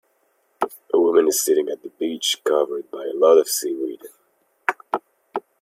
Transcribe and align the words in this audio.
A 0.91 0.99
woman 0.99 1.27
is 1.27 1.43
sitting 1.43 1.69
at 1.69 1.83
the 1.83 1.89
beach 1.89 2.41
covered 2.43 2.89
by 2.89 3.03
a 3.05 3.15
lot 3.15 3.37
of 3.37 3.47
seaweed. 3.47 4.01